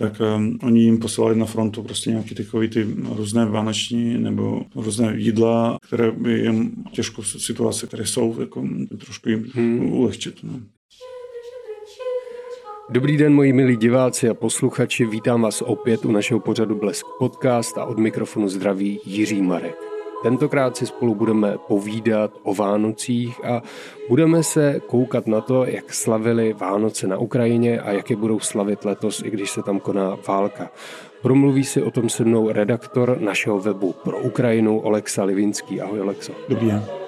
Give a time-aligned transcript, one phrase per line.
[0.00, 5.14] tak um, oni jim posílali na frontu prostě nějaké takové ty různé vánoční nebo různé
[5.16, 8.68] jídla, které by jim těžkou situaci, které jsou, jako
[8.98, 9.92] trošku jim hmm.
[9.92, 10.34] ulehčit.
[10.42, 10.60] No.
[12.90, 17.78] Dobrý den, moji milí diváci a posluchači, vítám vás opět u našeho pořadu Blesk Podcast
[17.78, 19.89] a od mikrofonu zdraví Jiří Marek.
[20.22, 23.62] Tentokrát si spolu budeme povídat o Vánocích a
[24.08, 28.84] budeme se koukat na to, jak slavili Vánoce na Ukrajině a jak je budou slavit
[28.84, 30.70] letos, i když se tam koná válka.
[31.22, 35.80] Promluví si o tom se mnou redaktor našeho webu pro Ukrajinu Oleksa Livinský.
[35.80, 36.32] Ahoj Olekso.
[36.48, 36.99] Dobrý den.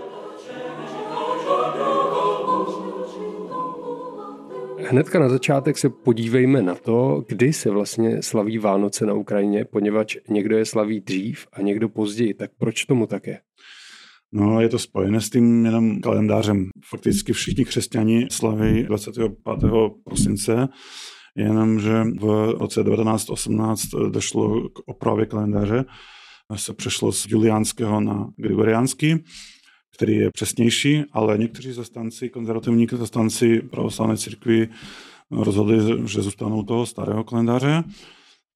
[4.93, 10.17] Hnedka na začátek se podívejme na to, kdy se vlastně slaví Vánoce na Ukrajině, poněvadž
[10.29, 12.35] někdo je slaví dřív a někdo později.
[12.35, 13.41] Tak proč tomu tak je?
[14.33, 16.69] No, je to spojené s tím jenom kalendářem.
[16.85, 19.33] Fakticky všichni křesťani slaví 25.
[20.05, 20.69] prosince,
[21.37, 25.85] jenomže v roce 1918 došlo k opravě kalendáře.
[26.57, 29.25] Se přešlo z juliánského na gregoriánský
[29.95, 34.69] který je přesnější, ale někteří zastanci, konzervativní zastanci pravoslavné církvy
[35.31, 37.85] rozhodli, že zůstanou toho starého kalendáře,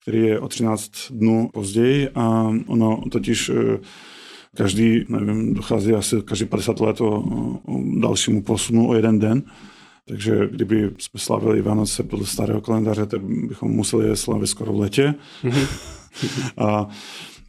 [0.02, 3.78] který je o 13 dnů později a ono totiž eh,
[4.56, 7.06] každý, nevím, dochází asi každý 50 let o,
[7.66, 9.42] o dalšímu posunu o jeden den.
[10.08, 14.80] Takže kdyby jsme slavili Vánoce podle starého kalendáře, tak bychom museli je slavit skoro v
[14.80, 15.14] letě.
[15.42, 15.68] Mm-hmm.
[16.66, 16.88] a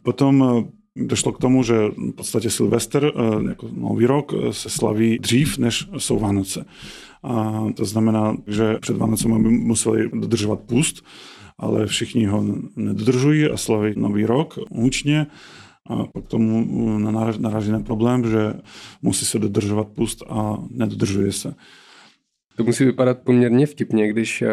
[0.02, 0.64] potom
[0.98, 5.58] došlo k tomu, že v podstatě Silvester eh, jako nový rok eh, se slaví dřív,
[5.58, 6.64] než jsou Vánoce.
[7.22, 11.04] A to znamená, že před Vánocem by museli dodržovat pust,
[11.58, 12.44] ale všichni ho
[12.76, 15.26] nedodržují a slaví nový rok hůčně.
[15.86, 16.66] A pak tomu
[16.98, 18.52] eh, naráží na problém, že
[19.02, 21.54] musí se dodržovat pust a nedodržuje se.
[22.58, 24.44] To musí vypadat poměrně vtipně, když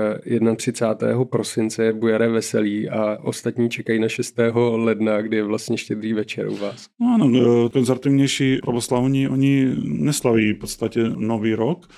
[0.56, 1.22] 31.
[1.22, 4.36] Eh, prosince je bujaré veselí a ostatní čekají na 6.
[4.75, 6.86] ledna, kdy je vlastně štědrý večer u vás.
[7.00, 11.90] No, ano, eh, konzervativnější pravoslavní, oni neslaví v podstatě nový rok,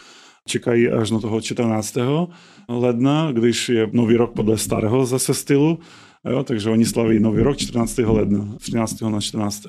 [0.45, 2.29] čekají až na toho 14.
[2.69, 5.79] ledna, když je nový rok podle starého zase stylu,
[6.29, 7.97] jo, takže oni slaví nový rok 14.
[7.97, 9.01] ledna, 13.
[9.01, 9.67] na 14.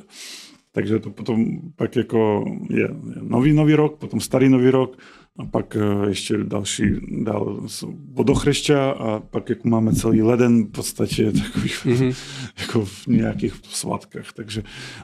[0.79, 2.89] Takže to potom pak jako je
[3.23, 4.97] nový nový rok, potom starý nový rok,
[5.39, 6.85] a pak eh, ještě další
[7.25, 7.67] dál
[8.13, 12.17] vodochřešťa a pak jako máme celý leden v podstatě takový mm-hmm.
[12.59, 14.63] jako v nějakých svátkách, takže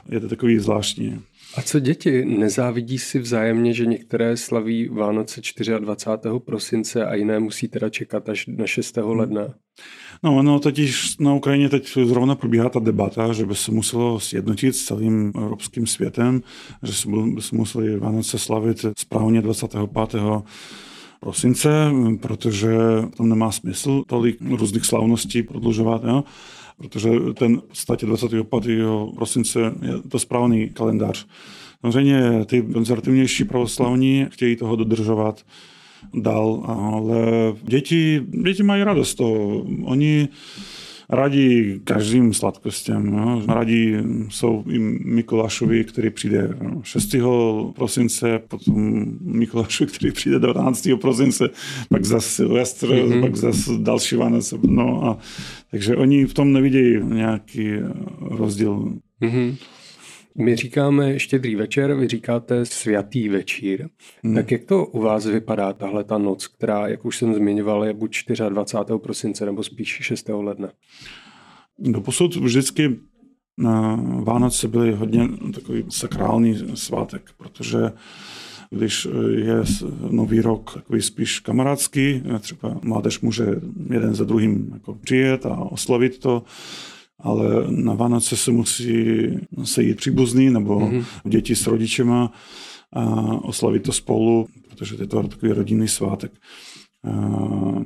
[0.09, 1.21] je to takový zvláštní.
[1.55, 2.25] A co děti?
[2.25, 5.41] Nezávidí si vzájemně, že některé slaví Vánoce
[5.79, 6.29] 24.
[6.45, 8.97] prosince a jiné musí teda čekat až na 6.
[8.97, 9.09] Hmm.
[9.09, 9.53] ledna?
[10.23, 14.75] No, ono totiž na Ukrajině teď zrovna probíhá ta debata, že by se muselo sjednotit
[14.75, 16.41] s celým evropským světem,
[16.83, 16.93] že
[17.35, 19.89] by se museli Vánoce slavit správně 25
[21.19, 21.69] prosince,
[22.21, 22.77] protože
[23.17, 26.03] tam nemá smysl tolik různých slavností prodlužovat.
[26.03, 26.23] Jo?
[26.77, 28.47] Protože ten v podstatě 25.
[29.15, 31.25] prosince je to správný kalendář.
[31.81, 35.43] Samozřejmě ty konzervativnější pravoslavní chtějí toho dodržovat
[36.13, 37.17] dál, ale
[37.63, 39.65] děti, děti mají radost toho.
[39.83, 40.27] Oni
[41.09, 43.11] radí každým sladkostem.
[43.11, 43.43] No.
[43.47, 43.95] Radí
[44.29, 47.15] jsou i Mikulášovi, který přijde 6.
[47.75, 50.89] prosince, potom Mikulášovi, který přijde 12.
[51.01, 51.49] prosince,
[51.89, 53.21] pak zase Silvestr, mm-hmm.
[53.21, 54.57] pak zase další Vánoce.
[54.63, 55.17] No a,
[55.71, 57.71] takže oni v tom nevidějí nějaký
[58.21, 58.93] rozdíl.
[59.21, 59.55] Mm-hmm.
[60.37, 63.89] My říkáme štědrý večer, vy říkáte svatý večír.
[64.23, 64.35] Hmm.
[64.35, 67.93] Tak jak to u vás vypadá tahle ta noc, která, jak už jsem zmiňoval, je
[67.93, 68.17] buď
[68.49, 68.99] 24.
[68.99, 70.29] prosince nebo spíš 6.
[70.29, 70.69] ledna?
[71.79, 72.99] Doposud vždycky
[73.57, 77.91] na Vánoce byly hodně takový sakrální svátek, protože
[78.69, 79.07] když
[79.37, 79.55] je
[80.09, 83.45] nový rok takový spíš kamarádský, třeba mládež může
[83.93, 86.43] jeden za druhým jako přijet a oslavit to,
[87.19, 89.25] ale na Vánoce se musí
[89.63, 91.05] sejít příbuzný nebo mm-hmm.
[91.25, 92.31] děti s rodičema
[92.93, 93.03] a
[93.43, 96.31] oslavit to spolu, protože je to takový rodinný svátek.
[97.03, 97.19] A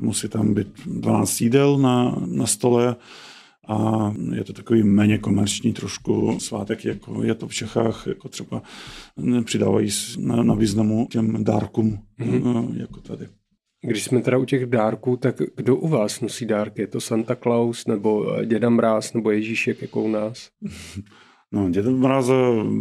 [0.02, 2.96] musí tam být 12 jídel na, na stole
[3.68, 8.62] a je to takový méně komerční trošku svátek, jako je to v Čechách, jako třeba
[9.44, 12.80] přidávají na, na významu těm dárkům, mm-hmm.
[12.80, 13.28] jako tady.
[13.82, 16.82] Když jsme teda u těch dárků, tak kdo u vás nosí dárky?
[16.82, 20.50] Je to Santa Claus, nebo eh, Děda Mráz, nebo Ježíšek, jako u nás?
[21.52, 22.30] No, Děda Mráz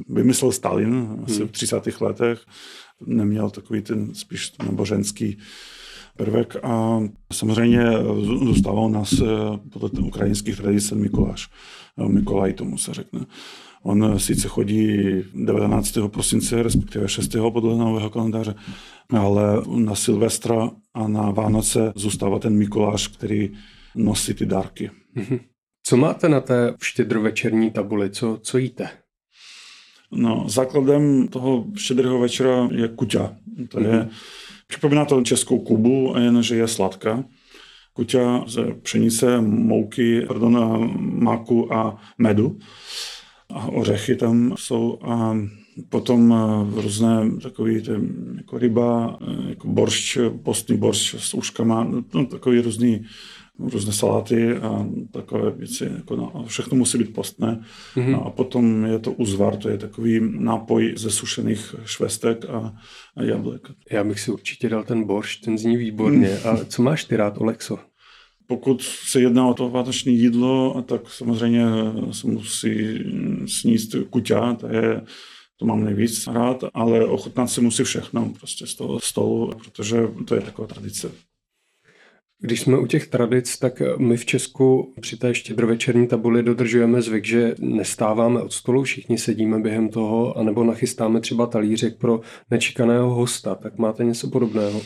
[0.08, 1.48] vymyslel Stalin asi hmm.
[1.48, 2.00] v 30.
[2.00, 2.40] letech.
[3.06, 5.38] Neměl takový ten spíš náboženský
[6.16, 7.00] prvek a
[7.32, 7.84] samozřejmě
[8.20, 9.24] zůstával u nás eh,
[9.72, 11.48] podle ukrajinských tradicí Mikuláš.
[12.06, 13.20] Mikolaj tomu se řekne.
[13.82, 14.98] On sice chodí
[15.34, 15.98] 19.
[16.08, 17.36] prosince, respektive 6.
[17.52, 18.54] podle nového kalendáře,
[19.10, 23.50] ale na Silvestra a na Vánoce zůstává ten Mikuláš, který
[23.94, 24.90] nosit ty dárky.
[25.14, 25.38] Mhm.
[25.82, 28.10] Co máte na té štědrovečerní tabuli?
[28.10, 28.90] Co, co jíte?
[30.10, 33.36] No, základem toho štědrého večera je kuťa.
[33.68, 34.08] To je, mm-hmm.
[34.66, 37.24] připomíná to českou kubu, jenže je sladká.
[37.92, 40.90] Kuťa ze pšenice, mouky, pardon,
[41.24, 42.58] máku a medu.
[43.50, 45.36] A ořechy tam jsou a
[45.88, 46.34] potom
[46.74, 47.72] různé takové
[48.36, 53.04] jako ryba, jako boršč, postný boršč s uškama, no, takový různý
[53.58, 55.90] různé saláty a takové věci.
[55.96, 57.60] Jako no, všechno musí být postné.
[57.96, 58.10] Mm-hmm.
[58.10, 62.74] No a potom je to uzvar, to je takový nápoj ze sušených švestek a,
[63.16, 63.68] a jablek.
[63.90, 66.28] Já bych si určitě dal ten borš, ten zní výborně.
[66.28, 66.50] Mm.
[66.50, 67.78] A co máš ty rád, Olexo?
[68.46, 71.64] Pokud se jedná o to vánoční jídlo, tak samozřejmě
[72.10, 73.04] se musí
[73.46, 75.02] sníst kuťa, to je
[75.58, 79.96] to mám nejvíc rád, ale ochutnat se musí všechno prostě z toho stolu, protože
[80.26, 81.10] to je taková tradice.
[82.40, 87.24] Když jsme u těch tradic, tak my v Česku při té štědrovečerní tabuli dodržujeme zvyk,
[87.24, 92.20] že nestáváme od stolu, všichni sedíme během toho, anebo nachystáme třeba talířek pro
[92.50, 93.54] nečekaného hosta.
[93.54, 94.80] Tak máte něco podobného?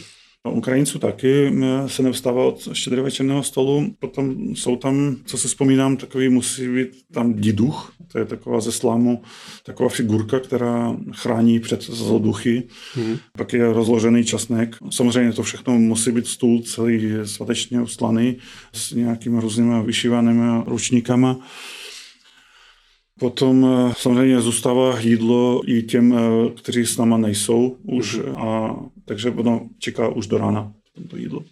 [0.51, 1.53] Ukrajinců taky
[1.87, 3.95] se nevstává od štědrovečerného stolu.
[3.99, 8.73] Potom jsou tam, co se vzpomínám, takový musí být tam diduch, to je taková ze
[8.73, 9.23] slámu,
[9.65, 12.63] taková figurka, která chrání před zloduchy.
[12.97, 13.17] Mm.
[13.39, 14.77] Pak je rozložený časnek.
[14.91, 18.37] Samozřejmě to všechno musí být stůl celý svatečně uslaný
[18.73, 21.39] s nějakými různými vyšívanými ručníkama.
[23.23, 28.37] Potom eh, samozřejmě zůstává jídlo i těm, eh, kteří s náma nejsou už, mhm.
[28.37, 30.73] a, takže ono čeká už do rána
[31.11, 31.45] to jídlo.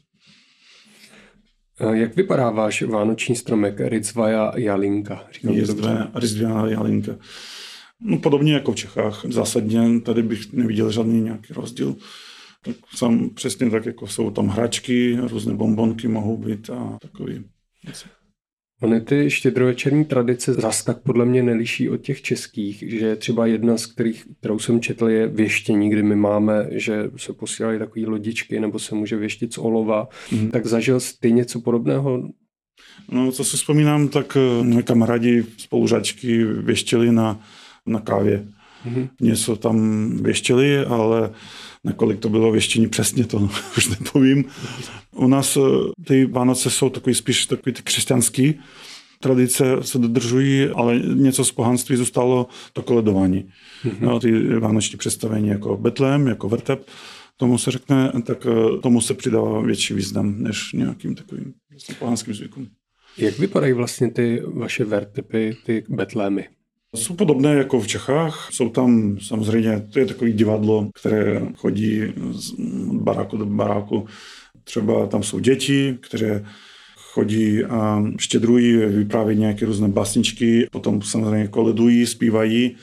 [1.92, 5.26] Jak vypadá váš vánoční stromek Ritzvaja Jalinka?
[6.14, 7.16] Ritzvaja Jalinka.
[8.00, 9.22] No, podobně jako v Čechách.
[9.28, 11.96] Zásadně tady bych neviděl žádný nějaký rozdíl.
[12.64, 17.44] Tak sam přesně tak, jako jsou tam hračky, různé bombonky mohou být a takový.
[18.80, 23.76] Ony ty štědrovečerní tradice zas tak podle mě neliší od těch českých, že třeba jedna
[23.76, 28.60] z kterých, kterou jsem četl, je věštění, kdy my máme, že se posílají takové lodičky
[28.60, 30.08] nebo se může věštit z olova.
[30.32, 30.50] Mm.
[30.50, 32.28] Tak zažil jsi něco podobného?
[33.08, 37.40] No, co si vzpomínám, tak eh, moje kamarádi, spolužačky věštili na,
[37.86, 38.46] na kávě.
[38.84, 39.08] Mm.
[39.20, 41.30] Něco tam věštili, ale
[41.84, 44.44] nakolik to bylo věštění přesně, to už nepovím.
[45.16, 45.60] U nás eh,
[46.04, 48.60] ty Vánoce jsou takový spíš takový ty křesťanský,
[49.20, 53.48] tradice se dodržují, ale něco z pohanství zůstalo to koledování.
[53.84, 54.00] Mm-hmm.
[54.00, 56.86] No, ty vánoční představení jako Betlém, jako vrtep,
[57.36, 61.54] tomu se řekne, tak eh, tomu se přidává větší význam než nějakým takovým
[61.98, 62.68] pohanským zvykům.
[63.18, 66.48] Jak vypadají vlastně ty vaše vertepy, ty betlémy?
[66.96, 68.48] Jsou podobné jako v Čechách.
[68.52, 72.52] Jsou tam samozřejmě, to je takový divadlo, které chodí z
[72.92, 74.06] baráku do baráku.
[74.64, 76.44] Třeba tam jsou děti, které
[76.96, 82.76] chodí a štědrují, vyprávějí nějaké různé básničky, potom samozřejmě koledují, zpívají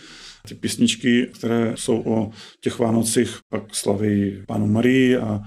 [0.47, 2.31] ty písničky, které jsou o
[2.61, 5.41] těch Vánocích, pak slaví Pánu Marii a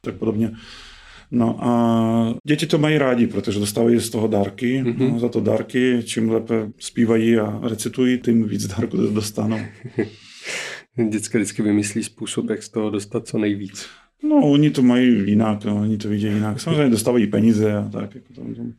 [0.00, 0.52] tak podobně.
[1.34, 4.82] No a děti to mají rádi, protože dostávají z toho dárky.
[4.82, 5.12] Mm-hmm.
[5.12, 9.58] No, za to dárky, čím lépe zpívají a recitují, tím víc dárku dostanou.
[11.08, 13.86] Děcka vždycky vymyslí způsob, jak z toho dostat co nejvíc.
[14.22, 16.60] No, oni to mají jinak, no, oni to vidí jinak.
[16.60, 18.14] Samozřejmě dostávají peníze a tak.
[18.14, 18.72] Jako tam, tam.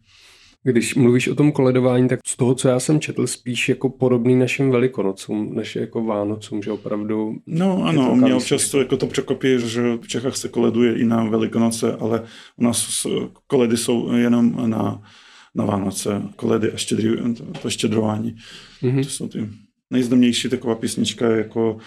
[0.63, 4.35] Když mluvíš o tom koledování, tak z toho, co já jsem četl, spíš jako podobný
[4.35, 7.35] našim velikonocům, než jako Vánocům, že opravdu...
[7.47, 11.23] No ano, mě občas to, jako to překopí, že v Čechách se koleduje i na
[11.23, 12.23] Velikonoce, ale
[12.57, 13.07] u nás
[13.47, 15.01] koledy jsou jenom na,
[15.55, 17.09] na Vánoce, koledy a štědrý,
[17.61, 18.35] to, štědrování.
[18.81, 19.03] Mm-hmm.
[19.03, 19.49] To jsou ty
[19.89, 21.77] nejznámější taková písnička jako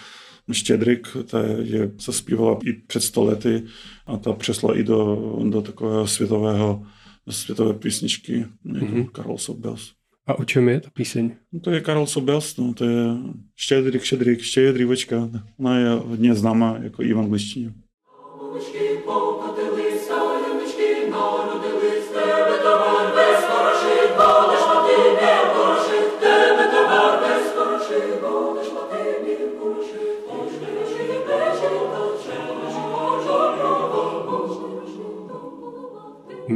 [0.51, 3.63] Štědrik, ta je, se zpívala i před sto lety
[4.05, 6.83] a ta přesla i do, do takového světového
[7.31, 9.09] světové písničky, mm-hmm.
[9.09, 9.91] Karol Sobels.
[10.27, 11.35] A o čem je ta píseň?
[11.51, 13.05] No to je Karol Sobels, no, to je
[13.55, 15.29] Štědrik, Štědrik, Štědrivočka.
[15.59, 17.73] Ona je hodně známá jako i v angličtině.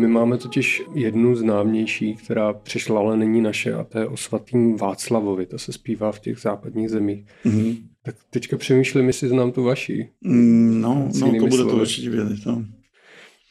[0.02, 4.78] My máme totiž jednu známější, která přišla, ale není naše, a to je o svatým
[4.78, 5.46] Václavovi.
[5.46, 7.26] To se zpívá v těch západních zemích.
[7.46, 7.78] Mm-hmm.
[8.04, 10.10] Tak teďka přemýšlím, jestli znám tu vaši.
[10.22, 12.46] Mm, no, no to bude to určitě vědět.
[12.46, 12.66] No.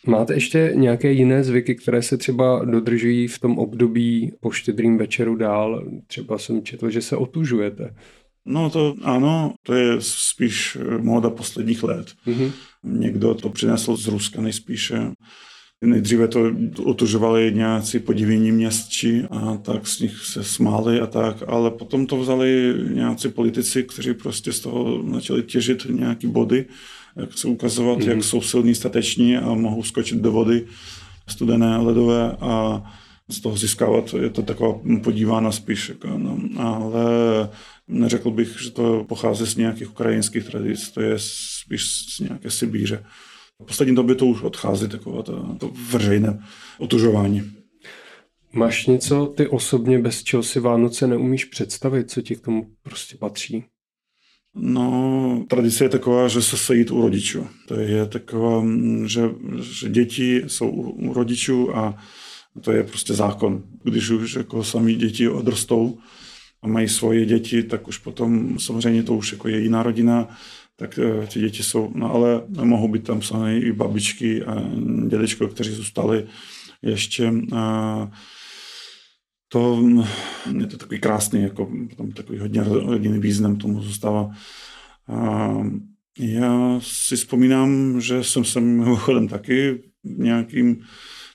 [0.07, 5.37] Máte ještě nějaké jiné zvyky, které se třeba dodržují v tom období po štědrým večeru
[5.37, 5.85] dál?
[6.07, 7.95] Třeba jsem četl, že se otužujete.
[8.45, 12.07] No to ano, to je spíš móda posledních let.
[12.27, 12.53] Mm-hmm.
[12.85, 15.11] Někdo to přinesl z Ruska nejspíše.
[15.85, 16.53] Nejdříve to
[16.85, 22.17] otužovali nějací podivění městči a tak z nich se smáli a tak, ale potom to
[22.17, 26.65] vzali nějací politici, kteří prostě z toho začali těžit nějaký body,
[27.17, 28.09] jak se ukazovat, mm-hmm.
[28.09, 30.67] jak jsou silní, stateční a mohou skočit do vody
[31.29, 32.83] studené, ledové a
[33.29, 37.05] z toho získávat, je to taková podívána spíš, jako, no, ale
[37.89, 43.05] neřekl bych, že to pochází z nějakých ukrajinských tradic, to je spíš z nějaké Sibíře.
[43.63, 46.39] V poslední době to už odchází, takové to, to veřejné
[46.79, 47.53] otužování.
[48.53, 53.17] Máš něco ty osobně, bez čeho si Vánoce neumíš představit, co ti k tomu prostě
[53.17, 53.65] patří?
[54.55, 57.47] No, tradice je taková, že se sejít u rodičů.
[57.69, 58.65] To je taková,
[59.07, 59.23] že,
[59.63, 61.99] že děti jsou u rodičů a
[62.61, 63.63] to je prostě zákon.
[63.85, 65.99] Když už jako sami děti odrostou
[66.63, 70.29] a mají svoje děti, tak už potom samozřejmě to už jako je jiná rodina,
[70.81, 74.55] tak eh, ty děti jsou, no ale mohou být tam sami i babičky a
[75.09, 76.27] dědečko, kteří zůstali
[76.83, 77.33] ještě.
[77.53, 78.11] A
[79.49, 79.83] to
[80.59, 84.31] je to takový krásný, jako tam takový hodně rodinný význam tomu zůstává.
[85.09, 85.51] A
[86.19, 90.81] já si vzpomínám, že jsem se mimochodem taky nějakým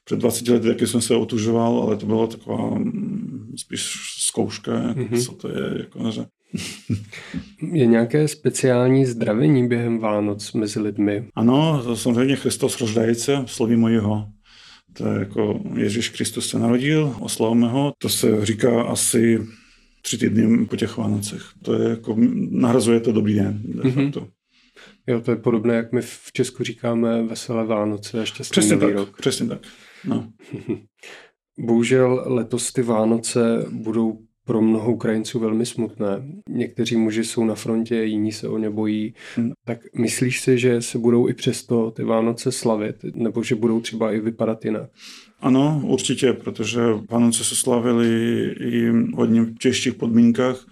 [0.06, 3.94] před 20 lety taky jsem se otužoval, ale to byla taková mm, spíš
[4.28, 5.26] zkouška, jako mm-hmm.
[5.26, 5.80] co to je.
[5.80, 6.26] Jako, že...
[7.74, 11.28] je nějaké speciální zdravení během Vánoc mezi lidmi?
[11.36, 14.28] Ano, to samozřejmě Christos roždajíce, sloví mojeho.
[14.94, 17.94] To je jako Ježíš Kristus se narodil, oslavme ho.
[17.98, 19.40] To se říká asi
[20.02, 21.42] tři týdny po těch Vánocech.
[21.64, 22.16] To je jako,
[22.52, 23.62] nahrazuje to dobrý den.
[23.66, 24.28] Mm-hmm.
[25.08, 28.86] Jo, to je podobné, jak my v Česku říkáme veselé Vánoce a šťastný přesně nový
[28.88, 29.18] tak, rok.
[29.18, 29.60] Přesně tak.
[30.06, 30.32] No.
[31.60, 36.24] Bohužel letos ty Vánoce budou pro mnoho Ukrajinců velmi smutné.
[36.50, 39.14] Někteří muži jsou na frontě, jiní se o ně bojí.
[39.36, 39.52] Hmm.
[39.66, 44.12] Tak myslíš si, že se budou i přesto ty Vánoce slavit, nebo že budou třeba
[44.12, 44.90] i vypadat jinak?
[45.42, 48.08] Ano, určitě, protože Vánoce se slavili
[48.60, 50.66] i v hodně těžších podmínkách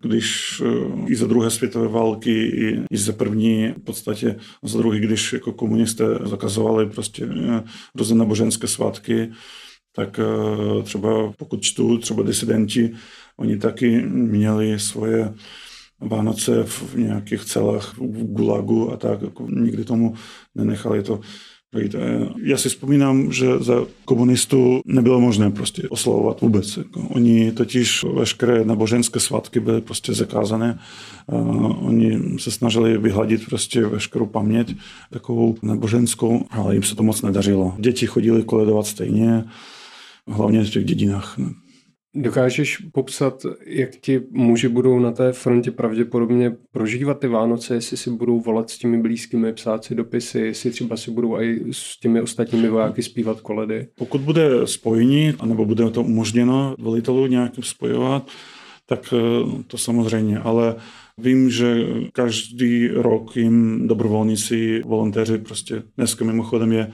[0.00, 5.00] když eh, i za druhé světové války, i, i za první, v podstatě za druhý,
[5.00, 7.62] když jako komunisté zakazovali prostě eh,
[7.94, 9.30] různé náboženské svátky,
[9.96, 12.94] tak eh, třeba pokud čtu, třeba disidenti,
[13.36, 15.34] oni taky měli svoje
[16.00, 20.14] Vánoce v nějakých celách v Gulagu a tak, jako nikdy tomu
[20.54, 21.20] nenechali to
[22.42, 26.76] já si vzpomínám, že za komunistů nebylo možné prostě oslavovat vůbec.
[26.76, 30.78] Jako oni totiž veškeré náboženské svatky byly prostě zakázané.
[31.80, 34.76] Oni se snažili vyhladit prostě veškerou paměť
[35.10, 37.74] takovou náboženskou, ale jim se to moc nedařilo.
[37.78, 39.44] Děti chodili koledovat stejně,
[40.28, 41.36] hlavně v těch dědinách.
[42.14, 48.10] Dokážeš popsat, jak ti muži budou na té frontě pravděpodobně prožívat ty Vánoce, jestli si
[48.10, 52.20] budou volat s těmi blízkými, psát si dopisy, jestli třeba si budou i s těmi
[52.20, 53.88] ostatními vojáky zpívat koledy?
[53.98, 58.28] Pokud bude spojení, anebo bude to umožněno velitelů nějakým spojovat,
[58.86, 60.76] tak eh, to samozřejmě, ale
[61.18, 66.90] Vím, že každý rok jim dobrovolníci, volontéři, prostě dneska mimochodem je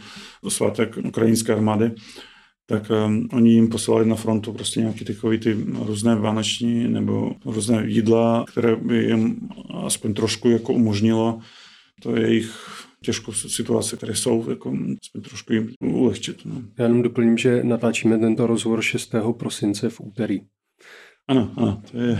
[0.48, 1.90] svátek ukrajinské armády,
[2.66, 7.83] tak um, oni jim posílali na frontu prostě nějaké takové ty různé vánoční nebo různé
[7.87, 9.49] jídla, které by jim
[9.87, 11.40] aspoň trošku jako umožnilo
[12.02, 12.57] to jejich
[13.04, 16.45] těžkou situaci, které jsou, jako aspoň trošku jim ulehčit.
[16.45, 16.62] No.
[16.78, 19.14] Já jenom doplním, že natáčíme tento rozhovor 6.
[19.38, 20.40] prosince v úterý.
[21.28, 22.19] Ano, ano, to je...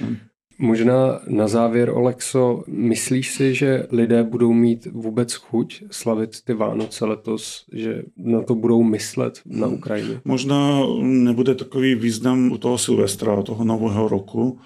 [0.62, 7.04] Možná na závěr, Olexo, myslíš si, že lidé budou mít vůbec chuť slavit ty Vánoce
[7.04, 10.20] letos, že na to budou myslet na Ukrajině?
[10.24, 14.58] Možná nebude takový význam u toho Silvestra, toho nového roku,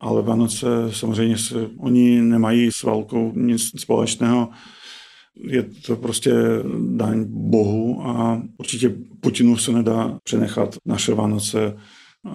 [0.00, 4.48] ale Vánoce samozřejmě se, oni nemají s válkou nic společného.
[5.36, 6.32] Je to prostě
[6.96, 11.76] daň Bohu a určitě Putinu se nedá přenechat naše Vánoce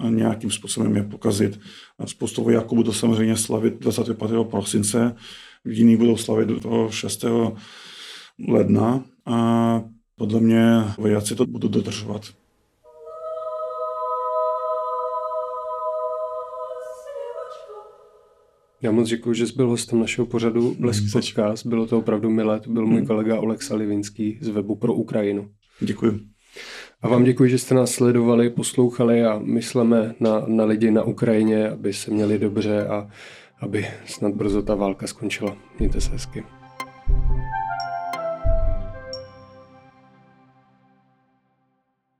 [0.08, 1.60] nějakým způsobem je pokazit.
[2.04, 4.18] Spoustu vojáků budou samozřejmě slavit 25.
[4.50, 5.16] prosince,
[5.64, 7.24] jiní budou slavit do toho 6.
[8.48, 9.82] ledna a
[10.16, 12.22] podle mě vojáci to budou dodržovat.
[18.82, 21.66] Já moc děkuji, že jsi byl hostem našeho pořadu Blesk Podcast.
[21.66, 22.60] Bylo to opravdu milé.
[22.60, 23.06] To byl můj hmm.
[23.06, 25.50] kolega Oleksa Livinský z webu pro Ukrajinu.
[25.80, 26.31] Děkuji.
[27.02, 31.68] A vám děkuji, že jste nás sledovali, poslouchali a myslíme na, na lidi na Ukrajině,
[31.68, 33.08] aby se měli dobře a
[33.60, 35.56] aby snad brzo ta válka skončila.
[35.78, 36.44] Mějte se hezky.